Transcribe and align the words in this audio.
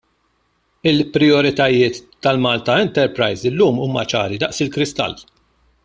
Il-prijoritajiet 0.91 2.01
tal-Malta 2.27 2.79
Enterprise 2.87 3.53
llum 3.59 3.85
huma 3.85 4.07
ċari 4.15 4.41
daqs 4.47 4.65
il-kristall. 4.67 5.21